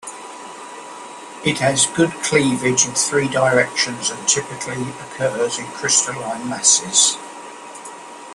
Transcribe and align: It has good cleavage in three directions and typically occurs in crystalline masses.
It 1.45 1.59
has 1.59 1.85
good 1.85 2.09
cleavage 2.23 2.87
in 2.87 2.93
three 2.93 3.27
directions 3.27 4.09
and 4.09 4.27
typically 4.27 4.81
occurs 4.89 5.59
in 5.59 5.65
crystalline 5.67 6.49
masses. 6.49 7.17